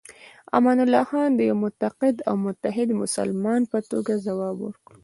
امان 0.57 0.77
الله 0.85 1.03
خان 1.09 1.29
د 1.35 1.39
یوه 1.49 1.59
معتقد 1.63 2.15
او 2.27 2.35
متعهد 2.45 2.89
مسلمان 3.03 3.61
په 3.71 3.77
توګه 3.91 4.13
ځواب 4.25 4.55
ورکړ. 4.61 4.93